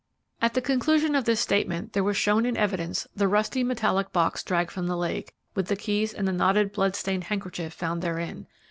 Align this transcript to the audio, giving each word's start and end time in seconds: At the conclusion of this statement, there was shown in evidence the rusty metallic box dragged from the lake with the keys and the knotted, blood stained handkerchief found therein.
At 0.41 0.55
the 0.55 0.63
conclusion 0.63 1.13
of 1.13 1.25
this 1.25 1.39
statement, 1.39 1.93
there 1.93 2.03
was 2.03 2.17
shown 2.17 2.43
in 2.47 2.57
evidence 2.57 3.05
the 3.15 3.27
rusty 3.27 3.63
metallic 3.63 4.11
box 4.11 4.41
dragged 4.41 4.71
from 4.71 4.87
the 4.87 4.97
lake 4.97 5.35
with 5.53 5.67
the 5.67 5.75
keys 5.75 6.11
and 6.11 6.27
the 6.27 6.31
knotted, 6.33 6.71
blood 6.71 6.95
stained 6.95 7.25
handkerchief 7.25 7.71
found 7.71 8.01
therein. 8.01 8.47